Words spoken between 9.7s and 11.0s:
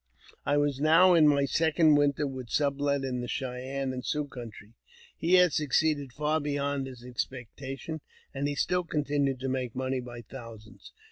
money by thousands.